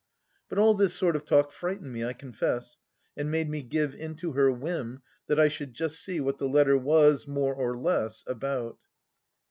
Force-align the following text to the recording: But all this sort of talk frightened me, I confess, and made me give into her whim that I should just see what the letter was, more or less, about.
But 0.49 0.57
all 0.57 0.73
this 0.73 0.95
sort 0.95 1.15
of 1.15 1.25
talk 1.25 1.51
frightened 1.51 1.93
me, 1.93 2.03
I 2.03 2.13
confess, 2.13 2.79
and 3.15 3.29
made 3.29 3.51
me 3.51 3.61
give 3.61 3.93
into 3.93 4.31
her 4.31 4.51
whim 4.51 5.03
that 5.27 5.39
I 5.39 5.47
should 5.47 5.75
just 5.75 5.99
see 6.01 6.19
what 6.19 6.39
the 6.39 6.49
letter 6.49 6.75
was, 6.75 7.27
more 7.27 7.53
or 7.53 7.77
less, 7.77 8.23
about. 8.25 8.79